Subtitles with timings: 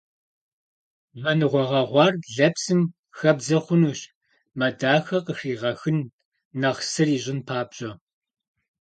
[1.21, 2.81] Вэныгъуэ гъэгъуар лэпсым
[3.17, 4.01] хэбдзэ хъунущ,
[4.57, 5.97] мэ дахэ къыхригъэхын,
[6.59, 7.91] нэхъ сыр ищӏын папщӏэ.